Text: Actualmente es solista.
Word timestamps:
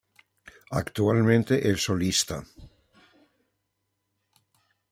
Actualmente 0.71 1.69
es 1.69 1.79
solista. 1.83 2.43